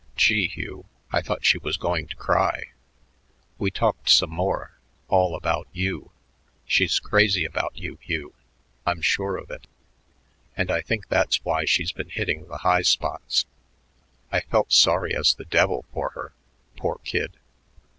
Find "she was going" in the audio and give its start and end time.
1.45-2.07